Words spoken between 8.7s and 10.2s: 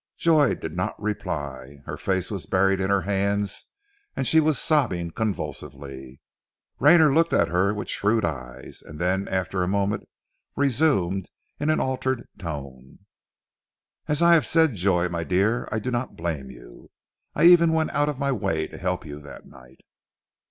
then after a moment